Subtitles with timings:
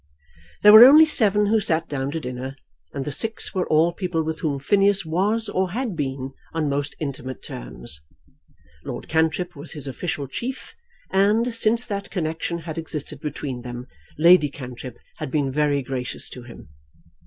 [0.63, 2.55] There were only seven who sat down to dinner,
[2.91, 6.95] and the six were all people with whom Phineas was or had been on most
[6.99, 8.01] intimate terms.
[8.83, 10.73] Lord Cantrip was his official chief,
[11.11, 13.85] and, since that connection had existed between them,
[14.17, 16.69] Lady Cantrip had been very gracious to him.